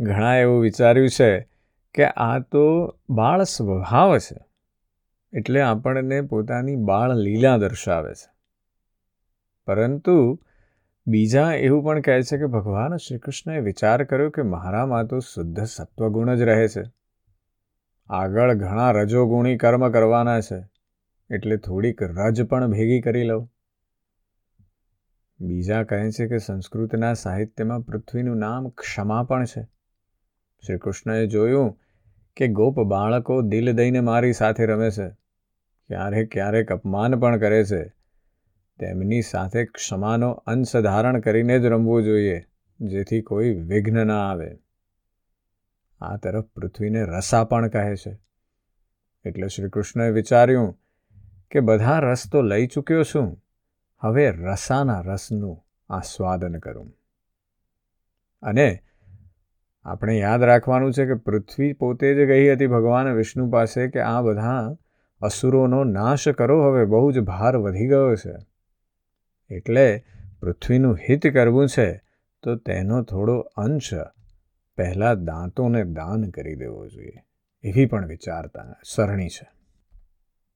ઘણા 0.00 0.36
એવું 0.36 0.60
વિચાર્યું 0.60 1.08
છે 1.08 1.48
કે 1.94 2.04
આ 2.06 2.38
તો 2.38 2.96
બાળ 3.10 3.42
સ્વભાવ 3.42 4.18
છે, 4.18 4.36
એટલે 5.32 5.60
આપણને 5.60 6.20
પોતાની 6.20 6.76
બાળ 6.76 7.14
લીલા 7.14 7.56
દર્શાવે 7.56 8.14
છે. 8.14 8.30
પરંતુ 9.66 10.40
બીજા 11.06 11.52
એવું 11.52 11.84
પણ 11.84 12.00
કહે 12.00 12.22
છે 12.22 12.38
કે 12.38 12.46
ભગવાન 12.46 12.96
શ્રી 12.96 13.18
કૃષ્ણએ 13.18 13.58
વિચાર 13.60 14.04
કર્યો 14.04 14.30
કે 14.30 14.42
મારામાં 14.42 15.06
તો 15.06 15.18
શુદ્ધ 15.18 15.64
સત્વગુણ 15.64 16.34
જ 16.34 16.40
રહે 16.40 16.68
છે. 16.68 16.97
આગળ 18.10 18.54
ઘણા 18.54 18.90
રજોગુણી 18.90 19.56
કર્મ 19.56 19.88
કરવાના 19.90 20.40
છે, 20.40 20.64
એટલે 21.30 21.56
થોડીક 21.56 22.02
રજ 22.02 22.42
પણ 22.42 22.70
ભેગી 22.70 23.00
કરી 23.00 23.22
લઉં. 23.22 23.50
બીજા 25.40 25.82
કહે 25.82 26.10
છે 26.10 26.26
કે 26.26 26.38
સંસ્કૃતના 26.38 27.14
સાહિત્યમાં 27.14 27.80
પૃથ્વીનું 27.80 28.36
નામ 28.36 28.68
ક્ષમા 28.68 29.22
પણ 29.22 29.44
છે. 29.44 29.62
શ્રી 30.66 30.78
કૃષ્ણએ 30.78 31.26
જોયું 31.26 31.78
કે 32.36 32.48
ગોપ 32.48 32.80
બાળકો 32.80 33.42
દિલ 33.42 33.72
દઈને 33.72 34.00
મારી 34.00 34.32
સાથે 34.32 34.66
રમે 34.66 34.90
છે 34.90 35.08
ક્યારેક 35.88 36.32
ક્યારેક 36.32 36.72
અપમાન 36.72 37.20
પણ 37.20 37.38
કરે 37.38 37.64
છે. 37.64 37.84
તેમની 38.78 39.22
સાથે 39.22 39.64
ક્ષમાનો 39.64 40.30
અંશ 40.30 40.76
ધારણ 40.76 41.20
કરીને 41.20 41.58
જ 41.58 41.64
રમવું 41.64 42.02
જોઈએ, 42.02 42.44
જેથી 42.80 43.22
કોઈ 43.22 43.54
વિઘ્ન 43.54 44.06
ના 44.06 44.30
આવે. 44.30 44.56
આ 46.00 46.16
તરફ 46.16 46.44
પૃથ્વીને 46.44 47.04
રસા 47.04 47.44
પણ 47.44 47.68
કહે 47.68 47.96
છે. 47.96 48.18
એટલે 49.24 49.48
શ્રી 49.48 49.68
કૃષ્ણએ 49.68 50.10
વિચાર્યું 50.10 50.78
કે 51.50 51.60
બધા 51.60 51.98
રસ 51.98 52.22
તો 52.32 52.42
લઈ 52.42 52.66
ચૂક્યો 52.66 53.02
છું, 53.02 53.44
હવે 54.00 54.30
રસાના 54.30 55.00
રસનું 55.00 55.64
આસ્વાદન 55.92 56.58
કરું. 56.58 56.92
અને 58.42 58.82
આપણે 59.84 60.18
યાદ 60.18 60.42
રાખવાનું 60.42 60.92
છે 60.92 61.06
કે 61.06 61.14
પૃથ્વી 61.14 61.72
પોતે 61.72 62.14
જ 62.14 62.28
ગઈ 62.28 62.52
હતી 62.52 62.66
ભગવાન 62.66 63.08
વિષ્ણુ 63.08 63.50
પાસે 63.50 63.88
કે 63.88 64.00
આ 64.00 64.22
બધા 64.22 64.76
અસુરોનો 65.20 65.84
નાશ 65.84 66.28
કરો, 66.28 66.62
હવે 66.62 66.84
બહુ 66.84 67.12
જ 67.12 67.18
ભાર 67.18 67.56
વધી 67.56 67.88
ગયો 67.88 68.14
છે. 68.14 68.34
એટલે 69.54 70.04
પૃથ્વીનું 70.40 70.98
હિત 71.08 71.26
કરવું 71.26 71.68
છે, 71.68 72.00
તો 72.42 72.56
તેનો 72.56 73.02
થોડો 73.02 73.38
અંશ 73.38 73.90
પહેલાં 74.78 75.24
દાંતોને 75.24 75.84
દાન 75.84 76.30
કરી 76.30 76.56
દેવો 76.56 76.88
જોઈએ, 76.88 77.22
એવી 77.64 77.86
પણ 77.86 78.06
વિચારતા 78.06 78.66
સરણી 78.84 79.28
છે. 79.28 79.46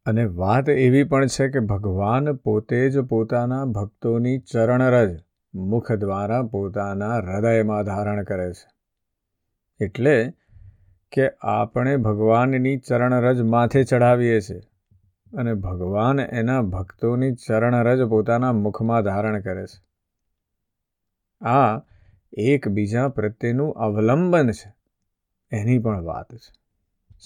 અને 0.06 0.24
વાત 0.24 0.68
એવી 0.68 1.04
પણ 1.04 1.26
છે 1.26 1.48
કે 1.48 1.60
ભગવાન 1.60 2.32
પોતે 2.32 2.90
જ 2.90 2.98
પોતાના 2.98 3.64
ભક્તોની 3.64 4.38
ચરણરજ 4.38 5.20
મુખ 5.54 5.92
દ્વારા 5.92 6.42
પોતાના 6.42 7.16
હૃદયમાં 7.16 7.82
ધારણ 7.82 8.24
કરે 8.24 8.52
છે. 8.52 8.68
એટલે 9.84 10.32
કે 11.12 11.30
આપણે 11.42 11.96
ભગવાનની 11.96 12.76
ચરણરજ 12.78 13.40
માથે 13.40 13.84
ચઢાવીએ 13.84 14.40
છીએ 14.40 14.60
અને 15.32 15.54
ભગવાન 15.54 16.20
એના 16.20 16.62
ભક્તોની 16.62 17.32
ચરણરજ 17.46 18.02
પોતાના 18.08 18.52
મુખમાં 18.52 19.02
ધારણ 19.02 19.40
કરે 19.40 19.66
છે. 19.66 19.80
આ 21.46 21.78
એકબીજા 22.32 23.08
પ્રત્યેનું 23.08 23.72
અવલંબન 23.72 24.50
છે. 24.50 24.74
એની 25.52 25.78
પણ 25.78 26.04
વાત 26.04 26.34
છે. 26.34 26.52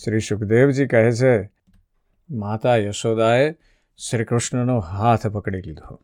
શ્રી 0.05 0.21
સુખદેવજી 0.21 0.87
કહે 0.87 1.13
છે, 1.13 1.51
માતા 2.31 2.77
યશોદાએ 2.77 3.55
શ્રી 3.99 4.25
કૃષ્ણનો 4.25 4.79
હાથ 4.79 5.27
પકડી 5.27 5.63
લીધો. 5.63 6.01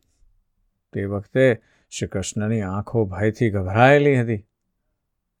તે 0.93 1.05
વખતે 1.05 1.61
શ્રી 1.91 2.07
કૃષ્ણની 2.07 2.61
આંખો 2.61 3.05
ભયથી 3.05 3.49
ગભરાયેલી 3.49 4.21
હતી. 4.21 4.45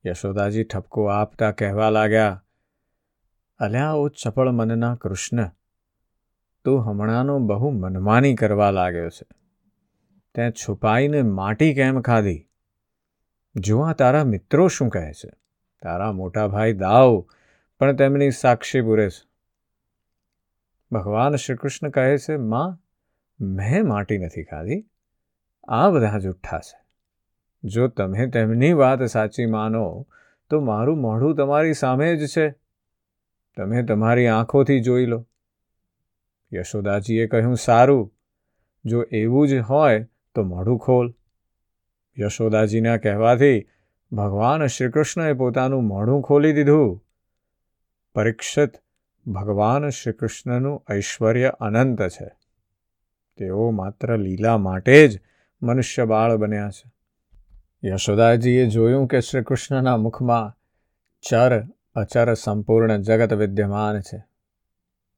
યશોદાજી 0.05 0.63
ઠપકો 0.63 1.05
આપતા 1.05 1.51
કહેવા 1.51 1.89
લાગ્યા, 1.89 2.43
અલ્યા 3.59 3.91
ઓ 3.91 4.07
ચપળ 4.07 4.51
મનના 4.51 4.95
કૃષ્ણ, 4.95 5.51
તું 6.65 6.81
હમણાંનો 6.81 7.39
બહુ 7.39 7.69
મનમાની 7.69 8.35
કરવા 8.35 8.71
લાગ્યો 8.71 9.09
છે. 9.09 9.25
ત્યાં 10.35 10.51
છુપાઈને 10.51 11.21
માટી 11.21 11.73
કેમ 11.73 12.01
ખાધી? 12.01 12.49
જો 13.55 13.79
આ 13.79 13.93
તારા 13.93 14.23
મિત્રો 14.23 14.67
શું 14.67 14.89
કહે 14.89 15.13
છે? 15.13 15.29
તારા 15.81 16.11
મોટા 16.11 16.47
ભાઈ 16.47 16.73
દાવ, 16.73 17.25
પણ 17.79 17.95
તેમની 17.95 18.31
સાક્ષી 18.31 18.81
પૂરે 18.81 19.09
છે 19.09 19.33
ભગવાન 20.91 21.35
શ્રી 21.35 21.55
કૃષ્ણ 21.55 21.89
કહે 21.89 22.17
છે, 22.17 22.35
માં, 22.37 22.81
મેં 23.45 23.87
માટી 23.87 24.17
નથી 24.17 24.43
ખાધી. 24.43 24.85
આ 25.63 25.89
બધા 25.89 26.19
જુઠ્ઠા 26.19 26.59
છે. 26.59 26.85
જો 27.63 27.87
તમે 27.87 28.27
તેમની 28.27 28.73
વાત 28.73 29.03
સાચી 29.03 29.45
માનો, 29.45 30.07
તો 30.49 30.59
મારું 30.59 30.97
મોઢું 30.97 31.35
તમારી 31.35 31.73
સામે 31.73 32.15
જ 32.15 32.27
છે. 32.27 32.55
તમે 33.57 33.83
તમારી 33.83 34.27
આંખોથી 34.27 34.79
જોઈ 34.79 35.05
લો. 35.05 35.27
યશોદાજીએ 36.53 37.27
કહ્યું, 37.27 37.57
સારું. 37.57 38.13
જો 38.85 39.03
એવું 39.03 39.47
જ 39.47 39.53
હોય, 39.53 40.07
તો 40.35 40.43
મોઢું 40.43 40.79
ખોલ. 40.79 41.13
યશોદાજીના 42.19 42.97
કહેવાથી 42.97 43.67
ભગવાન 44.11 44.65
શ્રીકૃષ્ણએ 44.65 45.33
પોતાનું 45.33 45.83
મોઢું 45.83 46.21
ખોલી 46.21 46.53
દીધું. 46.53 47.05
પરીક્ષિત 48.15 48.71
ભગવાન 49.27 49.89
શ્રીકૃષ્ણનું 49.89 50.83
ઐશ્વર્ય 50.91 51.53
અનંત 51.59 52.01
છે. 52.01 52.31
તેઓ 53.37 53.71
માત્ર 53.71 54.17
લીલા 54.17 54.57
માટે 54.57 55.07
જ 55.07 55.19
મનુષ્ય 55.61 56.05
બાળ 56.05 56.37
બન્યા 56.37 56.69
છે. 56.69 56.91
યશોદાજીએ 57.87 58.65
જોયું 58.65 59.07
કે 59.07 59.19
શ્રી 59.19 59.43
કૃષ્ણના 59.43 59.97
મુખમાં 59.97 60.57
ચર 61.29 61.63
અચર 61.95 62.33
સંપૂર્ણ 62.33 62.97
જગત 62.97 63.33
વિદ્યમાન 63.33 63.99
છે. 63.99 64.23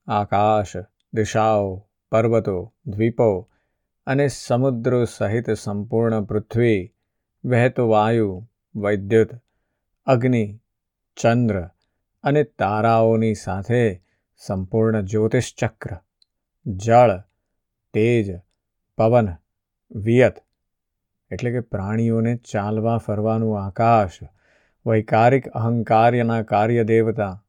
આકાશ, 0.08 0.74
દિશાઓ, 1.14 1.88
પર્વતો, 2.12 2.74
દ્વીપો 2.86 3.50
અને 4.08 4.28
સમુદ્રો 4.28 5.06
સહિત 5.06 5.50
સંપૂર્ણ 5.50 6.24
પૃથ્વી, 6.24 6.94
વહેતો 7.46 7.88
વાયુ, 7.88 8.48
વૈદ્યુત, 8.76 9.30
અગ્નિ, 10.08 10.60
ચંદ્ર 11.18 11.70
અને 12.24 12.44
તારાઓની 12.44 13.34
સાથે 13.34 14.02
સંપૂર્ણ 14.38 15.02
જ્યોતિષચક્ર 15.02 15.96
જળ, 16.68 17.20
તેજ, 17.94 18.40
પવન, 18.98 19.36
વિયત, 19.92 20.44
એટલે 21.32 21.52
કે 21.52 21.60
પ્રાણીઓને 21.60 22.36
ચાલવા 22.36 22.98
ફરવાનું 22.98 23.66
આકાશ, 23.66 24.20
વૈકારિક 24.86 25.48
અહંકાર્યના 25.48 26.42
કાર્ય 26.42 26.84
દેવતા 26.84 27.44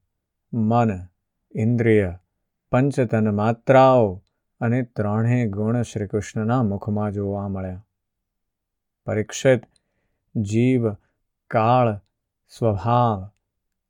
મન, 0.52 0.92
ઇન્દ્રિય 1.54 2.18
પંચતન 2.70 3.34
માત્રાઓ 3.34 4.22
અને 4.60 4.82
ત્રણેય 4.82 5.48
ગુણ 5.48 5.82
શ્રીકૃષ્ણના 5.82 6.62
મુખમાં 6.62 7.12
જોવા 7.12 7.48
મળ્યા. 7.48 7.86
પરીક્ષિત 9.06 9.62
જીવ, 10.36 10.92
કાળ, 11.50 12.00
સ્વભાવ, 12.58 13.30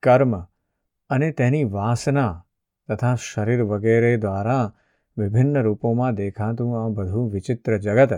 કર્મ 0.02 0.40
અને 1.10 1.30
તેની 1.30 1.64
વાસના 1.64 2.44
તથા 2.88 3.14
શરીર 3.14 3.62
વગેરે 3.62 4.16
દ્વારા 4.16 4.72
વિભિન્ન 5.18 5.62
રૂપોમાં 5.62 6.14
દેખાતું 6.14 6.84
આ 6.84 6.88
બધું 6.88 7.30
વિચિત્ર 7.30 7.78
જગત 7.78 8.12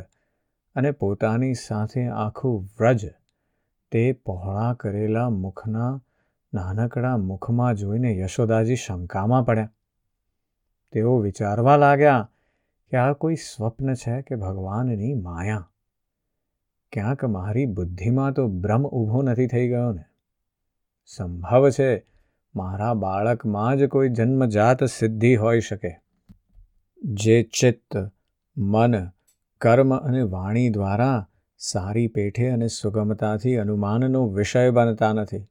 અને 0.74 0.90
પોતાની 0.90 1.54
સાથે 1.54 2.08
આખું 2.08 2.64
વ્રજ 2.64 3.06
તે 3.90 4.12
પહોળા 4.12 4.74
કરેલા 4.74 5.30
મુખના 5.30 6.02
નાનકડા 6.54 7.16
મુખમાં 7.16 7.74
જોઈને 7.74 8.18
યશોદાજી 8.18 8.76
શંકામાં 8.76 9.46
પડ્યા. 9.46 9.70
તેઓ 10.92 11.18
વિચારવા 11.18 11.76
લાગ્યા 11.76 12.30
કે 12.92 12.96
આ 12.96 13.12
કોઈ 13.12 13.36
સ્વપ્ન 13.36 13.94
છે 13.94 14.14
કે 14.22 14.36
ભગવાનની 14.36 15.14
માયા 15.22 15.66
ક્યાંક 16.92 17.24
મારી 17.30 17.66
બુદ્ધિમાં 17.72 18.32
તો 18.32 18.48
ભ્રમ 18.58 18.86
ઊભો 18.90 19.22
નથી 19.22 19.46
થઈ 19.46 19.66
ગયો 19.68 19.90
ને 19.92 20.04
સંભવ 21.06 21.70
છે 21.70 21.90
મારા 22.54 22.94
બાળકમાં 22.94 23.78
જ 23.78 23.88
કોઈ 23.88 24.10
જન્મજાત 24.10 24.84
સિદ્ધિ 24.84 25.32
હોઈ 25.36 25.60
શકે 25.60 25.92
જે 27.02 27.36
ચિત્ત 27.54 27.98
મન 28.56 28.96
કર્મ 29.60 29.92
અને 29.92 30.22
વાણી 30.28 30.70
દ્વારા 30.70 31.18
સારી 31.60 32.08
પેઠે 32.08 32.50
અને 32.50 32.68
સુગમતાથી 32.68 33.56
અનુમાનનો 33.56 34.26
વિષય 34.30 34.70
બનતા 34.70 35.12
નથી 35.12 35.44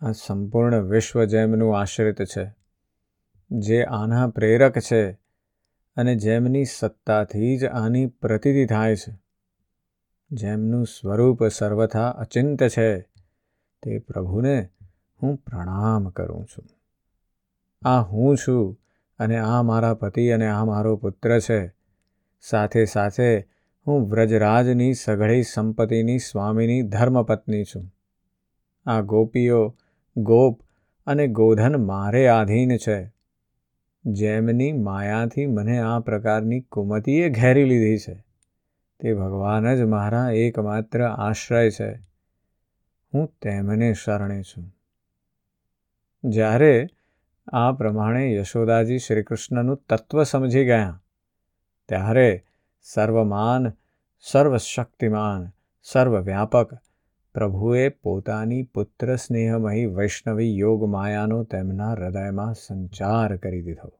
આ 0.00 0.12
સંપૂર્ણ 0.12 0.80
વિશ્વ 0.88 1.24
જેમનું 1.24 1.78
આશ્રિત 1.78 2.22
છે 2.24 2.44
જે 3.50 3.78
આના 3.90 4.26
પ્રેરક 4.28 4.78
છે 4.80 5.02
અને 5.96 6.16
જેમની 6.16 6.64
સત્તાથી 6.64 7.58
જ 7.58 7.64
આની 7.64 8.06
પ્રતીતિ 8.06 8.66
થાય 8.66 8.96
છે. 8.96 9.18
જેમનું 10.30 10.86
સ્વરૂપ 10.86 11.46
સર્વથા 11.46 12.10
અચિંત 12.10 12.62
છે, 12.62 13.00
તે 13.82 13.98
પ્રભુને 13.98 14.68
હું 15.22 15.36
પ્રણામ 15.36 16.08
કરું 16.08 16.46
છું. 16.46 16.64
આ 17.88 18.02
હું 18.02 18.36
છું 18.36 18.80
અને 19.18 19.38
આ 19.38 19.62
મારા 19.62 19.94
પતિ 19.94 20.30
અને 20.30 20.46
આ 20.46 20.64
મારો 20.64 20.96
પુત્ર 20.96 21.40
છે. 21.40 21.74
સાથે 22.40 22.84
સાથે 22.84 23.48
હું 23.86 24.10
વ્રજરાજની 24.10 24.94
સઘળી 24.94 25.42
સંપત્તિની 25.42 26.18
સ્વામીની 26.18 26.82
ધર્મપત્ની 26.82 27.64
છું. 27.64 27.92
આ 28.86 29.00
ગોપીઓ 29.00 29.76
ગોપ 30.16 30.60
અને 31.06 31.26
ગોધન 31.26 31.86
મારે 31.86 32.28
આધીન 32.28 32.76
છે. 32.76 33.15
જેમની 34.06 34.72
માયાથી 34.72 35.46
મને 35.46 35.78
આ 35.78 35.98
પ્રકારની 35.98 36.60
કુમતીએ 36.60 37.28
ઘેરી 37.28 37.64
લીધી 37.64 37.98
છે. 37.98 38.24
તે 39.00 39.14
ભગવાન 39.14 39.74
જ 39.74 39.80
મારા 39.80 40.30
એકમાત્ર 40.30 41.04
આશ્રય 41.04 41.70
છે. 41.70 41.92
હું 43.14 43.34
તેમને 43.42 43.92
શરણે 43.92 44.42
છું. 44.42 44.72
જ્યારે 46.24 46.86
આ 47.52 47.72
પ્રમાણે 47.72 48.34
યશોદાજી 48.34 48.98
શ્રીકૃષ્ણનું 48.98 49.76
તત્વ 49.88 50.22
સમજી 50.22 50.64
ગયા, 50.64 51.02
ત્યારે 51.88 52.44
સર્વમાન, 52.82 53.72
સર્વશક્તિમાન, 54.20 55.52
સર્વવ્યાપક 55.82 56.74
પ્રભુએ 57.36 57.88
પોતાની 57.88 58.62
પુત્ર 58.62 59.16
સ્નેહમયી 59.16 59.86
વૈષ્ણવી 59.86 60.58
યોગ 60.58 60.84
માયાનો 60.84 61.42
તેમના 61.42 61.92
હૃદયમાં 61.92 62.54
સંચાર 62.54 63.36
કરી 63.36 63.62
દીધો. 63.62 63.92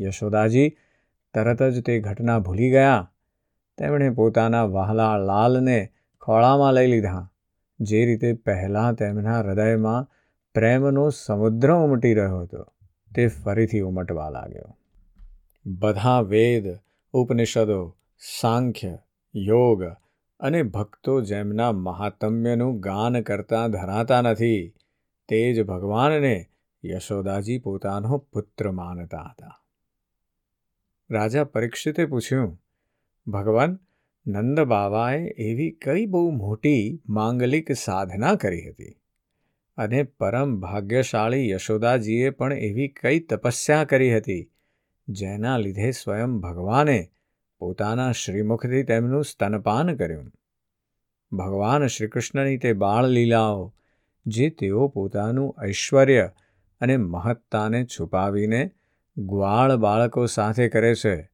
યશોદાજી 0.00 0.76
તરત 1.34 1.62
જ 1.62 1.82
તે 1.82 2.00
ઘટના 2.00 2.38
ભૂલી 2.38 2.70
ગયા. 2.70 3.12
તેમણે 3.78 4.10
પોતાના 4.10 4.64
વહાલા 4.64 5.16
લાલને 5.16 5.92
ખોળામાં 6.20 6.74
લઈ 6.74 6.86
લીધા, 6.86 7.32
જે 7.80 8.06
રીતે 8.06 8.32
પહેલાં 8.32 8.94
તેમના 8.94 9.40
હૃદયમાં 9.40 10.10
પ્રેમનો 10.54 11.10
સમુદ્ર 11.10 11.72
ઉમટી 11.72 12.14
રહ્યો 12.14 12.38
હતો, 12.38 12.66
તે 13.14 13.26
ફરીથી 13.26 13.80
ઉમટવા 13.80 14.30
લાગ્યો. 14.30 14.76
બધા 15.66 16.20
વેદ, 16.20 16.78
ઉપનિષદો, 17.12 17.96
સાંખ્ય, 18.40 18.98
યોગ 19.34 19.84
અને 20.40 20.62
ભક્તો 20.62 21.20
જેમના 21.20 21.72
મહાત્મ્યનું 21.72 22.80
ગાન 22.80 23.20
કરતા 23.20 23.68
ધરાતા 23.68 24.20
નથી, 24.22 24.74
તે 25.28 25.52
જ 25.52 25.62
ભગવાનને 25.62 26.46
યશોદાજી 26.84 27.58
પોતાનો 27.58 28.18
પુત્ર 28.18 28.70
માનતા 28.72 29.22
હતા. 29.22 29.62
રાજા 31.10 31.44
પરીક્ષિતે 31.44 32.06
પૂછ્યું, 32.06 32.62
ભગવાન, 33.26 33.78
નંદ 34.26 34.60
બાવાએ 34.60 35.26
એવી 35.26 35.70
કઈ 35.70 36.06
બહુ 36.06 36.30
મોટી 36.30 37.02
માંગલિક 37.08 37.72
સાધના 37.72 38.34
કરી 38.34 38.70
હતી? 38.70 39.00
અને 39.76 40.02
પરમ 40.02 40.60
ભાગ્યશાળી 40.60 41.50
યશોદાજીએ 41.50 42.30
પણ 42.30 42.52
એવી 42.52 42.88
કઈ 42.88 43.20
તપસ્યા 43.20 43.84
કરી 43.84 44.16
હતી, 44.16 44.52
જેના 45.08 45.58
લીધે 45.58 45.90
સ્વયં 45.90 46.38
ભગવાને 46.40 47.10
પોતાના 47.58 48.12
શ્રીમુખથી 48.12 48.82
તેમનું 48.82 49.24
સ્તનપાન 49.24 49.96
કર્યું. 49.96 50.32
ભગવાન 51.32 51.86
શ્રીકૃષ્ણની 51.86 52.58
તે 52.58 52.72
બાળ 52.72 53.06
લીલાઓ 53.06 53.74
જે 54.26 54.50
તેઓ 54.50 54.88
પોતાનું 54.88 55.56
ઐશ્વર્ય 55.64 56.30
અને 56.80 56.96
મહત્તાને 56.96 57.84
છુપાવીને 57.84 58.70
ગ્વાળ 59.18 59.76
બાળકો 59.76 60.26
સાથે 60.26 60.68
કરે 60.68 60.94
છે, 60.94 61.30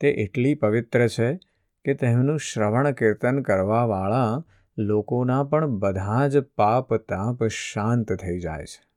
તે 0.00 0.08
એટલી 0.08 0.54
પવિત્ર 0.54 1.08
છે 1.08 1.40
કે 1.84 1.94
તેમનું 1.94 2.38
શ્રવણ 2.38 2.90
કીર્તન 2.90 3.42
કરવાવાળા 3.42 4.44
લોકોના 4.78 5.44
પણ 5.44 5.66
બધા 5.66 6.28
જ 6.28 6.38
પાપ 6.38 6.94
તાપ 6.94 7.44
શાંત 7.44 8.12
થઈ 8.12 8.40
જાય 8.40 8.64
છે. 8.64 8.88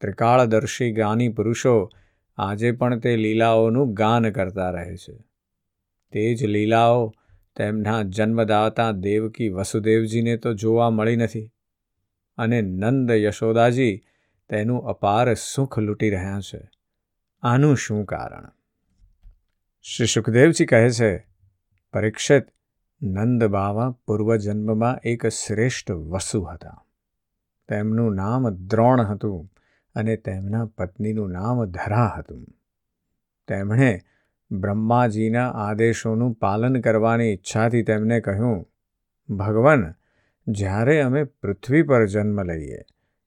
ત્રિકાળદર્શી 0.00 0.92
જ્ઞાની 0.92 1.28
પુરુષો 1.28 1.90
આજે 2.36 2.72
પણ 2.72 2.98
તે 2.98 3.16
લીલાઓનું 3.16 3.94
ગાન 3.94 4.30
કરતા 4.30 4.70
રહે 4.70 4.96
છે. 4.96 5.33
તે 6.14 6.34
જ 6.34 6.44
લીલાઓ 6.44 7.14
તેમના 7.56 8.02
જન્મદાતા 8.02 8.90
દેવકી 8.90 9.48
વસુદેવજીને 9.48 10.36
તો 10.36 10.54
જોવા 10.54 10.90
મળી 10.90 11.16
નથી 11.16 11.50
અને 12.38 12.62
નંદ 12.62 13.10
યશોદાજી 13.10 14.02
તેનું 14.48 14.84
અપાર 14.84 15.34
સુખ 15.34 15.78
લૂંટી 15.78 16.10
રહ્યા 16.10 16.40
છે. 16.40 16.70
આનું 17.42 17.76
શું 17.76 18.04
કારણ? 18.04 18.48
શ્રી 19.82 20.06
સુખદેવજી 20.06 20.66
કહે 20.66 20.90
છે, 20.90 21.26
પરીક્ષિત 21.92 22.46
નંદ 23.02 23.44
બાવા 23.44 23.90
પૂર્વજન્મમાં 23.90 24.98
એક 25.04 25.26
શ્રેષ્ઠ 25.26 25.90
વસુ 25.90 26.42
હતા. 26.42 26.86
તેમનું 27.68 28.14
નામ 28.14 28.48
દ્રોણ 28.48 29.00
હતું 29.00 29.52
અને 29.94 30.16
તેમના 30.16 30.66
પત્નીનું 30.66 31.30
નામ 31.30 31.64
ધરા 31.64 32.14
હતું. 32.18 32.46
તેમણે 33.48 34.00
બ્રહ્માજીના 34.60 35.50
આદેશોનું 35.50 36.32
પાલન 36.32 36.80
કરવાની 36.80 37.24
ઈચ્છાથી 37.24 37.82
તેમને 37.82 38.20
કહ્યું, 38.20 38.66
ભગવાન, 39.36 39.94
જ્યારે 40.48 41.00
અમે 41.00 41.24
પૃથ્વી 41.24 41.82
પર 41.82 42.06
જન્મ 42.06 42.42
લઈએ, 42.42 42.78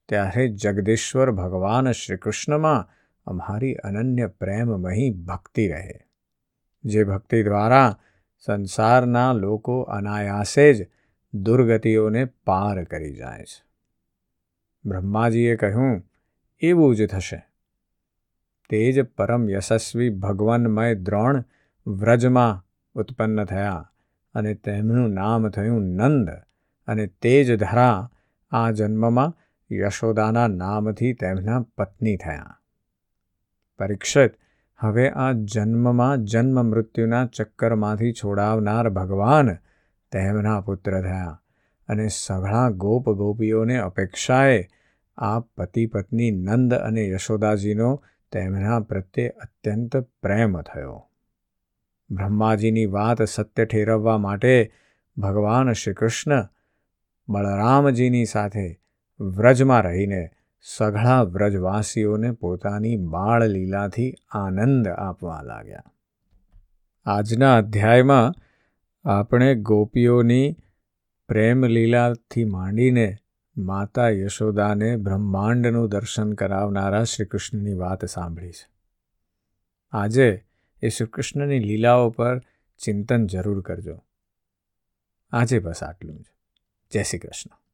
ત્યારે 0.10 0.48
જગદીશ્વર 0.48 1.32
ભગવાન 1.32 1.92
શ્રીકૃષ્ણમાં 1.92 2.88
અમારી 3.26 3.76
અનન્ય 3.76 4.28
પ્રેમમહી 4.28 5.10
ભક્તિ 5.10 5.68
રહે. 5.68 5.94
જે 6.84 7.04
ભક્તિ 7.04 7.44
દ્વારા 7.44 7.98
સંસારના 8.46 9.34
લોકો 9.34 9.82
અનાયાસે 9.82 10.74
જ 10.74 10.88
દુર્ગતિઓને 11.34 12.26
પાર 12.26 12.84
કરી 12.84 13.16
જાય 13.16 13.44
છે. 13.44 13.66
બ્રહ્માજીએ 14.86 15.56
કહ્યું, 15.56 16.02
એવું 16.60 16.96
જ 16.96 17.08
થશે. 17.08 17.46
તે 18.70 18.92
જ 18.92 19.04
પરમ 19.18 19.50
યશસ્વી 19.50 20.10
ભગવાનમય 20.10 20.96
દ્રોણ 20.96 21.44
વ્રજમાં 21.88 22.64
ઉત્પન્ન 22.96 23.44
થયા 23.44 23.92
અને 24.36 24.54
તેમનું 24.54 25.14
નામ 25.14 25.50
થયું 25.50 25.82
નંદ 25.82 26.30
અને 26.88 27.08
તે 27.08 27.44
જ 27.44 27.56
ધરા 27.56 28.10
આ 28.52 28.72
જન્મમાં 28.72 29.38
યશોદાના 29.72 30.48
નામથી 30.48 31.14
તેમના 31.14 31.62
પત્ની 31.78 32.18
થયા. 32.18 32.60
પરીક્ષિત, 33.80 34.34
હવે 34.80 35.10
આ 35.10 35.32
જન્મમાં 35.32 36.24
જન્મ 36.24 36.62
મૃત્યુના 36.66 37.26
ચક્કરમાંથી 37.26 38.14
છોડાવનાર 38.14 38.90
ભગવાન 38.90 39.58
તેમના 40.12 40.62
પુત્ર 40.62 41.02
થયા 41.02 41.40
અને 41.90 42.08
સઘળા 42.08 42.70
ગોપ 42.70 43.10
ગોપીઓને 43.10 43.78
અપેક્ષાએ 43.78 44.68
આ 45.18 45.40
પતિ 45.40 45.86
પત્ની 45.86 46.32
નંદ 46.32 46.74
અને 46.74 47.10
યશોદાજીનો 47.10 48.04
તેમના 48.32 48.80
પ્રત્યે 48.80 49.28
અત્યંત 49.28 49.98
પ્રેમ 49.98 50.62
થયો. 50.62 51.10
બ્રહ્માજીની 52.12 52.86
વાત 52.86 53.22
સત્ય 53.22 53.66
ઠેરવવા 53.66 54.18
માટે 54.18 54.74
ભગવાન 55.18 55.72
શ્રીકૃષ્ણ 55.74 56.48
બળરામજીની 57.30 58.26
સાથે 58.26 58.82
વ્રજમાં 59.20 59.82
રહીને 59.82 60.30
સઘળા 60.62 61.22
વ્રજવાસીઓને 61.22 62.32
પોતાની 62.32 62.96
બાળ 62.96 63.44
લીલાથી 63.44 64.14
આનંદ 64.32 64.88
આપવા 64.88 65.42
લાગ્યા. 65.42 65.84
આજના 67.06 67.58
અધ્યાયમાં 67.58 68.34
આપણે 69.10 69.56
ગોપીઓની 69.56 70.58
પ્રેમ 71.28 71.66
લીલાથી 71.66 72.46
માંડીને 72.46 73.16
માતા 73.58 74.10
યશોદાને 74.10 74.98
બ્રહ્માંડનું 74.98 75.90
દર્શન 75.90 76.34
કરાવનારા 76.34 77.04
શ્રીકૃષ્ણની 77.04 77.74
વાત 77.74 78.06
સાંભળી 78.06 78.52
છે. 78.52 78.70
આજે 79.92 80.46
એ 80.82 80.90
શ્રીકૃષ્ણની 80.90 81.60
લીલાઓ 81.60 82.10
પર 82.10 82.40
ચિંતન 82.78 83.28
જરૂર 83.28 83.62
કરજો. 83.62 84.04
આજે 85.32 85.60
બસ 85.60 85.84
આટલું 85.84 86.22
જ. 86.22 86.26
જય 86.92 87.04
શ્રી 87.04 87.20
કૃષ્ણ. 87.20 87.67